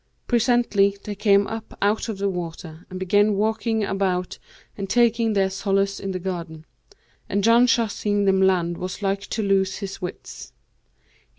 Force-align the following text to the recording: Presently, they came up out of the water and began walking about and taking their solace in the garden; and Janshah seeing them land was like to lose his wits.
Presently, 0.25 0.97
they 1.03 1.13
came 1.13 1.45
up 1.45 1.77
out 1.79 2.09
of 2.09 2.17
the 2.17 2.27
water 2.27 2.87
and 2.89 2.99
began 2.99 3.35
walking 3.35 3.83
about 3.83 4.39
and 4.75 4.89
taking 4.89 5.33
their 5.33 5.51
solace 5.51 5.99
in 5.99 6.09
the 6.09 6.17
garden; 6.17 6.65
and 7.29 7.43
Janshah 7.43 7.91
seeing 7.91 8.25
them 8.25 8.41
land 8.41 8.79
was 8.79 9.03
like 9.03 9.21
to 9.27 9.43
lose 9.43 9.77
his 9.77 10.01
wits. 10.01 10.53